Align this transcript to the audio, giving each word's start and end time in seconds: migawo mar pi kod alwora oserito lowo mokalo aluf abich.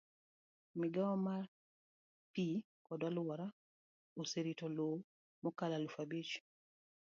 migawo 0.79 1.15
mar 1.27 1.45
pi 2.33 2.45
kod 2.87 3.01
alwora 3.09 3.47
oserito 4.21 4.65
lowo 4.77 4.97
mokalo 5.43 5.73
aluf 5.75 5.95
abich. 6.03 6.31